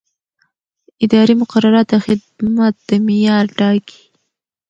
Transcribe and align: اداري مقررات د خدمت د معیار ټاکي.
اداري 1.05 1.33
مقررات 1.41 1.85
د 1.89 1.95
خدمت 2.05 2.75
د 2.89 2.89
معیار 3.05 3.45
ټاکي. 3.57 4.01